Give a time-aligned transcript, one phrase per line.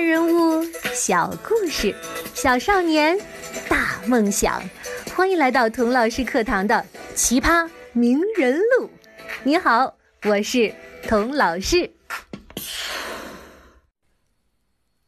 [0.00, 1.94] 人物，小故事，
[2.34, 3.18] 小少年，
[3.68, 4.62] 大梦想。
[5.14, 6.74] 欢迎来到童老师课堂的
[7.14, 8.86] 《奇葩名人录》。
[9.44, 10.74] 你好，我是
[11.06, 11.92] 童老师。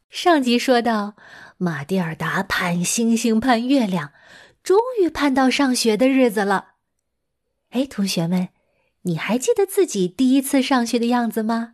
[0.09, 1.15] 上集说到，
[1.57, 4.13] 马蒂尔达盼星星盼月亮，
[4.61, 6.73] 终于盼到上学的日子了。
[7.71, 8.49] 哎，同学们，
[9.01, 11.72] 你还记得自己第一次上学的样子吗？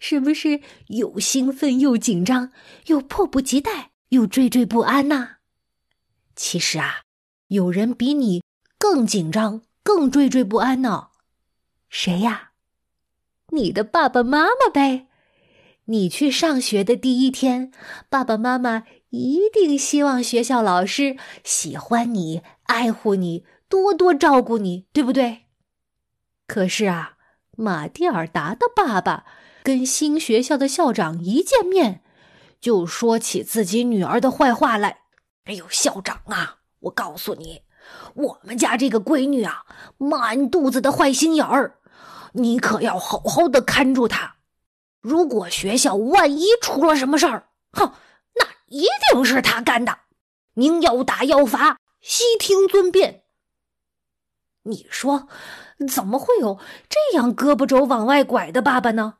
[0.00, 2.52] 是不是又兴奋又紧张，
[2.86, 5.36] 又迫不及待又惴惴不安呐？
[6.36, 7.02] 其实啊，
[7.48, 8.42] 有人比你
[8.78, 11.08] 更紧张、更惴惴不安呢。
[11.88, 12.52] 谁呀？
[13.48, 15.06] 你的爸爸妈妈呗。
[15.86, 17.72] 你去上学的第一天，
[18.10, 25.46] 爸爸妈妈一定希望学校老师喜欢你、爱护你、多多照顾你，对不对？
[26.46, 27.16] 可是啊，
[27.56, 29.24] 马蒂尔达的爸爸。
[29.68, 32.02] 跟新学校的校长一见面，
[32.58, 35.00] 就说起自己女儿的坏话来。
[35.44, 37.60] 哎呦，校长啊，我告诉你，
[38.14, 39.66] 我们家这个闺女啊，
[39.98, 41.80] 满肚子的坏心眼儿，
[42.32, 44.36] 你可要好好的看住她。
[45.02, 47.92] 如果学校万一出了什么事儿，哼，
[48.36, 49.98] 那一定是她干的。
[50.54, 53.24] 您要打要罚，悉听尊便。
[54.62, 55.28] 你说，
[55.86, 59.17] 怎么会有这样胳膊肘往外拐的爸爸呢？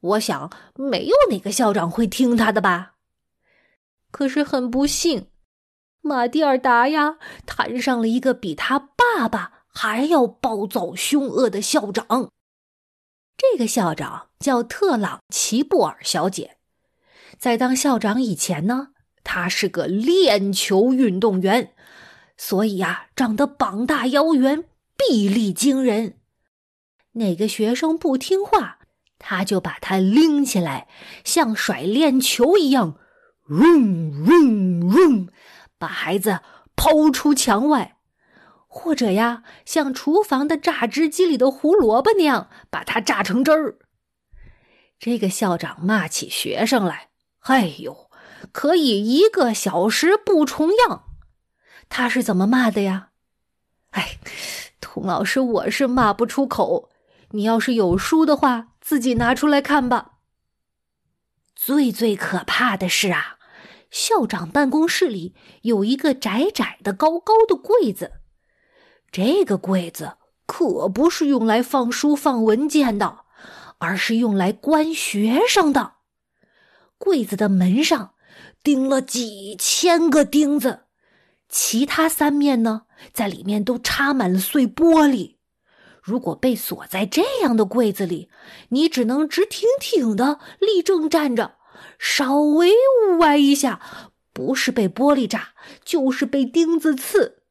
[0.00, 2.94] 我想，没有哪个校长会听他的吧。
[4.10, 5.28] 可是很不幸，
[6.00, 12.30] 马蒂尔达呀，摊上了一个比他爸爸还要暴躁凶恶的校长。
[13.36, 16.56] 这个校长叫特朗齐布尔小姐，
[17.38, 18.88] 在当校长以前呢，
[19.22, 21.72] 她是个链球运动员，
[22.36, 24.64] 所以呀，长得膀大腰圆，
[24.96, 26.18] 臂力惊人。
[27.12, 28.79] 哪个学生不听话？
[29.22, 30.88] 他就把他拎起来，
[31.22, 32.96] 像甩链球一样，
[33.48, 35.28] 嗡嗡嗡，
[35.78, 36.40] 把孩子
[36.74, 37.96] 抛出墙外；
[38.66, 43.76] 或者呀，像厨房的榨汁机里的胡萝卜那样，把它榨成汁儿。
[44.98, 47.10] 这个校长骂起学生来，
[47.40, 48.10] 哎呦，
[48.52, 51.04] 可以一个小时不重样。
[51.90, 53.10] 他是怎么骂的呀？
[53.90, 54.18] 哎，
[54.80, 56.88] 童老师，我是骂不出口。
[57.32, 60.14] 你要是有书的话，自己拿出来看吧。
[61.54, 63.38] 最最可怕的是啊，
[63.88, 68.14] 校长办公室里有一个窄窄的、高高的柜子，
[69.12, 70.14] 这个柜子
[70.44, 73.18] 可不是用来放书、放文件的，
[73.78, 75.92] 而是用来关学生的。
[76.98, 78.14] 柜子的门上
[78.64, 80.86] 钉了几千个钉子，
[81.48, 85.36] 其他三面呢，在里面都插满了碎玻璃。
[86.02, 88.28] 如果被锁在这样的柜子里，
[88.70, 91.56] 你只能直挺挺的立正站着，
[91.98, 92.72] 稍微
[93.18, 93.80] 歪一下，
[94.32, 95.50] 不是被玻璃扎，
[95.84, 97.42] 就是被钉子刺。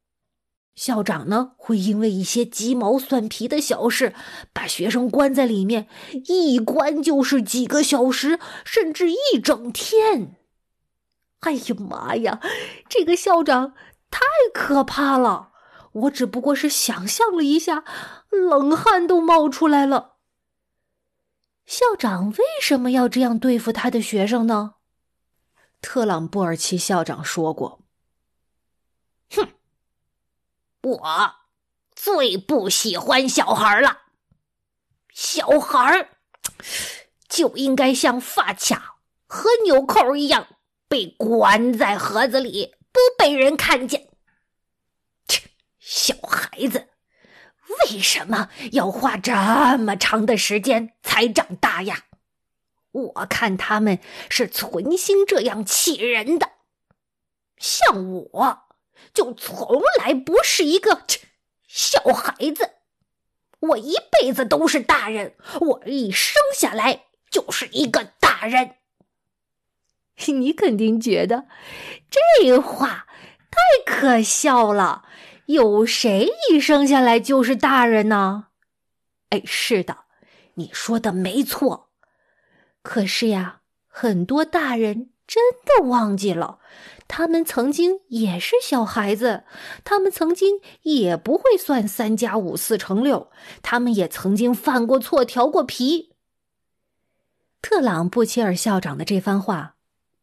[0.75, 4.13] 校长呢，会因为一些鸡毛蒜皮的小事，
[4.53, 5.87] 把学生关在里面，
[6.27, 10.37] 一关就是几个小时，甚至一整天。
[11.41, 12.39] 哎呀妈呀，
[12.87, 13.73] 这个校长
[14.09, 14.21] 太
[14.53, 15.49] 可怕了！
[15.91, 17.83] 我只不过是想象了一下，
[18.29, 20.17] 冷汗都冒出来了。
[21.65, 24.75] 校长为什么要这样对付他的学生呢？
[25.81, 27.81] 特朗布尔奇校长说过
[29.31, 29.47] ：“哼，
[30.81, 31.35] 我
[31.95, 33.99] 最不喜欢小孩了。
[35.13, 36.09] 小孩
[37.27, 40.47] 就应该像发卡和纽扣一样，
[40.87, 44.08] 被关在盒子里，不被人看见。”
[46.59, 46.89] 孩子
[47.85, 49.31] 为什么要花这
[49.77, 52.03] 么长的时间才长大呀？
[52.91, 53.99] 我看他们
[54.29, 56.49] 是存心这样气人的。
[57.57, 58.63] 像我，
[59.13, 61.05] 就从来不是一个
[61.65, 62.71] 小孩子。
[63.59, 68.75] 我一辈子都是大人，我一生下来就是一个大人。
[70.27, 71.47] 你肯定觉得
[72.09, 73.07] 这话
[73.49, 75.05] 太可笑了。
[75.49, 78.49] 有谁一生下来就是大人呢？
[79.29, 80.01] 哎，是的，
[80.53, 81.89] 你说的没错。
[82.83, 86.59] 可是呀，很多大人真的忘记了，
[87.07, 89.43] 他们曾经也是小孩子，
[89.83, 93.31] 他们曾经也不会算三加五四乘六，
[93.63, 96.13] 他们也曾经犯过错、调过皮。
[97.59, 99.77] 特朗布切尔校长的这番话，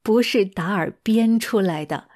[0.05, 2.08] 不是达尔编出来的，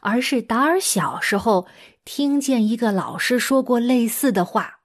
[0.00, 1.68] 而是达尔小时候。
[2.10, 4.80] 听见一个老师说过类似的话，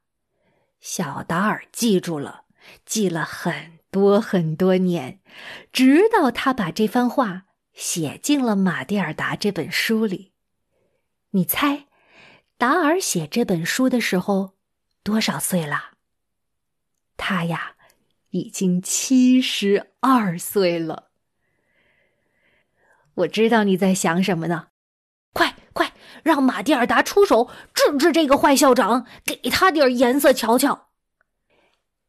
[0.81, 2.43] 小达尔记住了，
[2.85, 5.21] 记了很多很多年，
[5.71, 10.33] 直到他把这番话写进了马蒂尔达这本书里。
[11.29, 11.85] 你猜，
[12.57, 14.55] 达尔写这本书的时候
[15.01, 15.91] 多少岁了？
[17.15, 17.77] 他呀，
[18.31, 21.11] 已经七十二岁了。
[23.13, 24.67] 我知道你在想什么呢？
[26.23, 30.87] 让马蒂尔达出手治治这个坏校长，给他点颜色瞧瞧。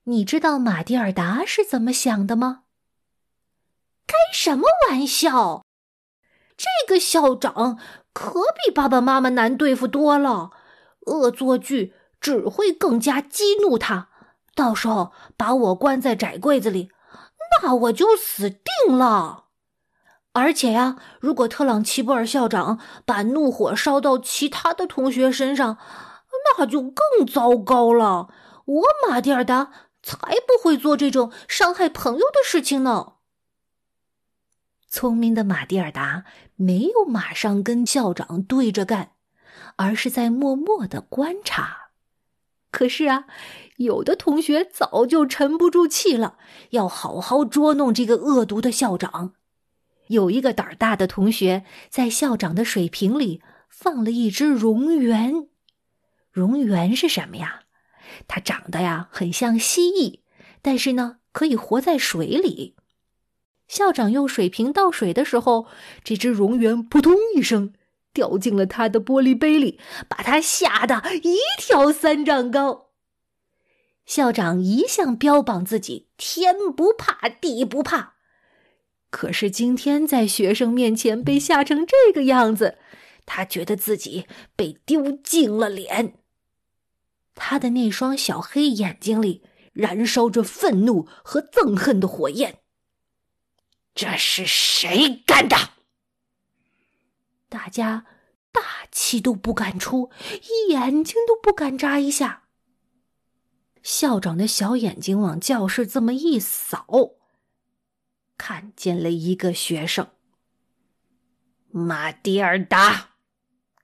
[0.05, 2.63] 你知道马蒂尔达是怎么想的吗？
[4.07, 5.65] 开什么玩笑！
[6.57, 7.79] 这个校长
[8.13, 10.51] 可比爸爸妈妈难对付多了，
[11.07, 14.09] 恶作剧只会更加激怒他。
[14.55, 16.91] 到时候把我关在窄柜子里，
[17.63, 19.44] 那我就死定了。
[20.35, 25.79] 而且呀，如果特朗齐布尔校长把怒火烧到其他的同学身上，
[26.59, 28.29] 那就更糟糕了。
[28.67, 29.71] 我马蒂尔达
[30.03, 33.15] 才不会做这种伤害朋友的事情呢。
[34.89, 36.25] 聪明的马蒂尔达
[36.57, 39.13] 没有马上跟校长对着干，
[39.77, 41.91] 而是在默默的观察。
[42.71, 43.25] 可是啊。
[43.79, 46.39] 有的同学早就沉不住气了，
[46.71, 49.33] 要好好捉弄这个恶毒的校长。
[50.09, 55.49] 有一个胆儿大的同学在校长的水瓶里放了一只蝾螈。
[56.33, 57.63] 蝾螈是什么呀？
[58.29, 60.21] 它长得呀很像蜥蜴，
[60.61, 62.77] 但是呢可以活在水里。
[63.67, 65.67] 校长用水瓶倒水的时候，
[66.05, 67.73] 这只蝾螈扑通一声
[68.13, 72.91] 掉进了他的玻璃杯里，把他吓得一跳三丈高。
[74.05, 78.14] 校长一向标榜自己天不怕地不怕，
[79.15, 82.79] 可是今天在学生面前被吓成这个样子，
[83.25, 84.27] 他觉得自己
[84.57, 86.19] 被丢尽了脸。
[87.37, 92.59] 他的那双小黑眼睛里燃烧着愤怒和憎恨的火焰。
[93.95, 95.57] 这是谁干的？
[97.49, 98.07] 大家
[98.51, 100.11] 大气都不敢出，
[100.71, 102.43] 眼睛都不敢眨一下。
[103.81, 106.87] 校长的小眼睛往教室这么一扫，
[108.37, 110.09] 看见了一个学生。
[111.71, 113.11] 马蒂尔达，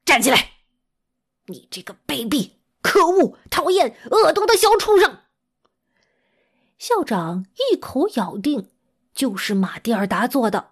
[0.04, 0.50] 站起来！
[1.46, 5.18] 你这个卑鄙、可恶、讨厌、恶毒的小畜生！
[6.78, 8.70] 校长一口咬定
[9.12, 10.70] 就是马蒂尔达做的，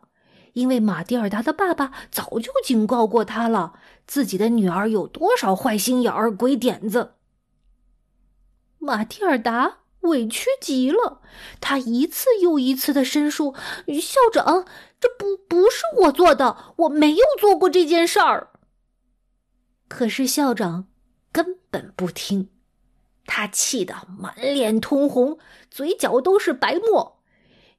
[0.53, 7.15] 因为马蒂尔达的爸爸早就警告过他了，自己的女儿有多少坏心眼儿、鬼点子。
[8.79, 11.21] 马蒂尔达委屈极了，
[11.61, 13.55] 他一次又一次的申诉
[14.01, 14.67] ：“校长，
[15.01, 18.51] 这不不是我做的，我没有做过这件事儿。”
[19.89, 20.87] 可是校长
[21.33, 22.51] 根本不听，
[23.27, 25.39] 他气得满脸通红，
[25.71, 27.21] 嘴角都是白沫。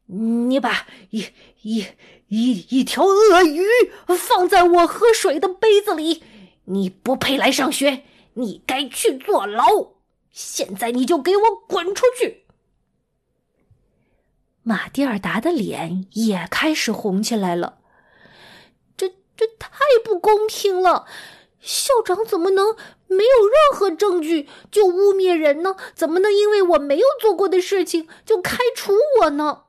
[0.07, 1.25] 你把一
[1.61, 1.85] 一
[2.27, 3.63] 一一条鳄鱼
[4.17, 6.23] 放在我喝水的杯子里，
[6.65, 9.65] 你不配来上学，你该去坐牢。
[10.31, 12.45] 现在你就给我滚出去！
[14.63, 17.79] 马蒂尔达的脸也开始红起来了。
[18.95, 19.69] 这这太
[20.03, 21.07] 不公平了！
[21.59, 22.75] 校长怎么能
[23.07, 25.75] 没有任何证据就污蔑人呢？
[25.93, 29.63] 怎么能因为我没有做过的事情就开除我呢？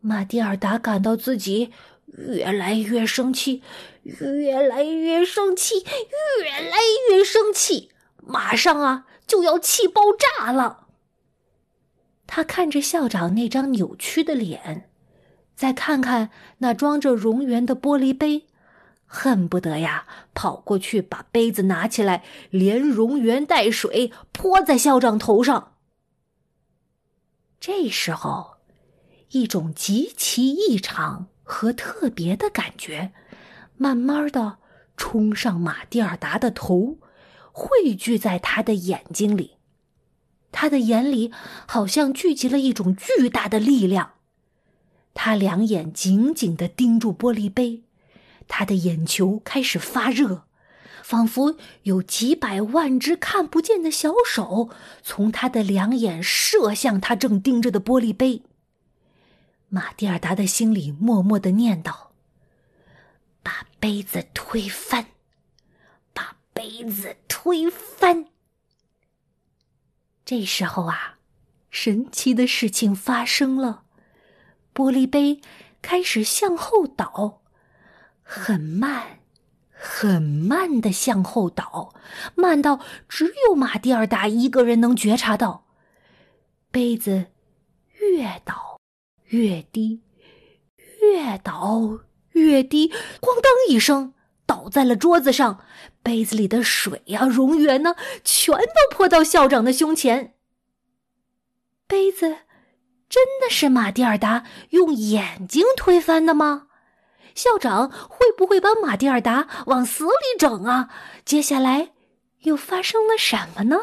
[0.00, 1.72] 马蒂尔达感到自己
[2.06, 3.62] 越来越生气，
[4.04, 5.84] 越来越生气，
[6.40, 6.78] 越来
[7.10, 7.90] 越生气。
[8.28, 10.86] 马上啊，就要气爆炸了。
[12.26, 14.90] 他看着校长那张扭曲的脸，
[15.56, 18.46] 再看看那装着蝾螈的玻璃杯，
[19.06, 25.72] 恨不得呀跑过去把杯子拿起来，连蝾螈带水泼在校长头上。
[27.58, 28.58] 这时候，
[29.30, 33.12] 一种极其异常和特别的感觉，
[33.78, 34.58] 慢慢的
[34.98, 36.98] 冲上马蒂尔达的头。
[37.58, 39.56] 汇聚在他的眼睛里，
[40.52, 41.32] 他的眼里
[41.66, 44.12] 好像聚集了一种巨大的力量。
[45.12, 47.82] 他两眼紧紧的盯住玻璃杯，
[48.46, 50.44] 他的眼球开始发热，
[51.02, 54.70] 仿佛有几百万只看不见的小手
[55.02, 58.42] 从他的两眼射向他正盯着的玻璃杯。
[59.68, 62.10] 马蒂尔达的心里默默的念叨
[63.42, 65.06] ：“把杯子推翻。”
[66.14, 67.16] 把杯子
[67.48, 68.26] 推翻。
[70.22, 71.16] 这时候啊，
[71.70, 73.84] 神奇的事情发生了，
[74.74, 75.40] 玻璃杯
[75.80, 77.40] 开始向后倒，
[78.22, 79.20] 很慢，
[79.70, 81.94] 很慢的向后倒，
[82.34, 85.64] 慢到只有马蒂尔达一个人能觉察到。
[86.70, 87.28] 杯子
[87.98, 88.78] 越倒
[89.28, 90.02] 越低，
[91.00, 92.00] 越倒
[92.32, 92.90] 越低，
[93.22, 94.12] 咣当一声
[94.44, 95.64] 倒在了桌子上，
[96.08, 100.36] 杯子里的水呀、蝾螈呢，全都泼到校长的胸前。
[101.86, 102.38] 杯子
[103.10, 106.68] 真的是马蒂尔达用眼睛推翻的吗？
[107.34, 110.88] 校长会不会把马蒂尔达往死里整啊？
[111.26, 111.92] 接下来
[112.44, 113.76] 又发生了什么呢？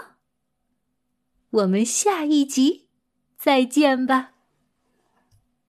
[1.51, 2.89] 我们下一集
[3.38, 4.32] 再见吧。